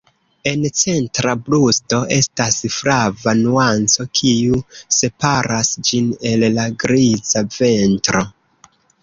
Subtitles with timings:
[0.51, 4.63] En centra brusto estas flava nuanco kiu
[5.01, 8.27] separas ĝin el la griza ventro.